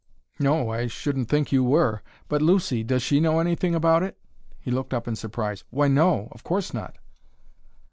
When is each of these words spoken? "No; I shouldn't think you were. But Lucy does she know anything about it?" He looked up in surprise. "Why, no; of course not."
"No; 0.39 0.71
I 0.71 0.87
shouldn't 0.87 1.29
think 1.29 1.51
you 1.51 1.63
were. 1.63 2.01
But 2.27 2.41
Lucy 2.41 2.83
does 2.83 3.03
she 3.03 3.19
know 3.19 3.39
anything 3.39 3.75
about 3.75 4.01
it?" 4.01 4.17
He 4.59 4.71
looked 4.71 4.95
up 4.95 5.07
in 5.07 5.15
surprise. 5.15 5.63
"Why, 5.69 5.89
no; 5.89 6.27
of 6.31 6.43
course 6.43 6.73
not." 6.73 6.97